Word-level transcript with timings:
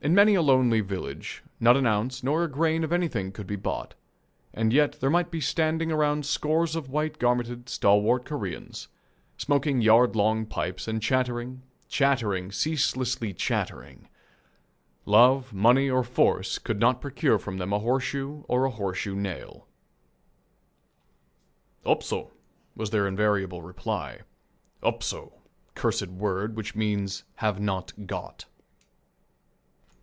In 0.00 0.14
many 0.14 0.34
a 0.34 0.42
lonely 0.42 0.82
village 0.82 1.42
not 1.60 1.78
an 1.78 1.86
ounce 1.86 2.22
nor 2.22 2.44
a 2.44 2.48
grain 2.50 2.84
of 2.84 2.92
anything 2.92 3.32
could 3.32 3.46
be 3.46 3.56
bought, 3.56 3.94
and 4.52 4.70
yet 4.70 5.00
there 5.00 5.08
might 5.08 5.30
be 5.30 5.40
standing 5.40 5.90
around 5.90 6.26
scores 6.26 6.76
of 6.76 6.90
white 6.90 7.18
garmented, 7.18 7.70
stalwart 7.70 8.26
Koreans, 8.26 8.88
smoking 9.38 9.80
yard 9.80 10.14
long 10.14 10.44
pipes 10.44 10.86
and 10.86 11.00
chattering, 11.00 11.62
chattering 11.88 12.52
ceaselessly 12.52 13.32
chattering. 13.32 14.10
Love, 15.06 15.54
money, 15.54 15.88
or 15.88 16.04
force 16.04 16.58
could 16.58 16.78
not 16.80 17.00
procure 17.00 17.38
from 17.38 17.56
them 17.56 17.72
a 17.72 17.78
horseshoe 17.78 18.42
or 18.46 18.66
a 18.66 18.70
horseshoe 18.72 19.16
nail. 19.16 19.66
"Upso," 21.86 22.30
was 22.76 22.90
their 22.90 23.08
invariable 23.08 23.62
reply. 23.62 24.20
"Upso," 24.82 25.32
cursed 25.74 26.08
word, 26.08 26.58
which 26.58 26.74
means 26.76 27.24
"Have 27.36 27.58
not 27.58 28.06
got." 28.06 28.44